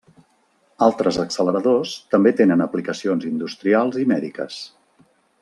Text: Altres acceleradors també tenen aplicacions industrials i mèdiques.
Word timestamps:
Altres 0.85 1.19
acceleradors 1.23 1.93
també 2.15 2.33
tenen 2.41 2.65
aplicacions 2.67 3.29
industrials 3.33 4.01
i 4.07 4.07
mèdiques. 4.15 4.59